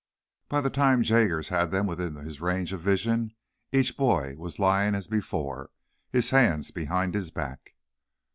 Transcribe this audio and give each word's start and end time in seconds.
By 0.49 0.61
the 0.61 0.71
time 0.71 1.03
Jaggers 1.03 1.49
had 1.49 1.69
them 1.69 1.85
within 1.85 2.15
his 2.15 2.41
range 2.41 2.73
of 2.73 2.81
vision 2.81 3.35
each 3.71 3.95
boy 3.97 4.35
was 4.35 4.57
lying 4.57 4.95
as 4.95 5.05
before, 5.05 5.69
his 6.09 6.31
hands 6.31 6.71
behind 6.71 7.13
his 7.13 7.29
back. 7.29 7.75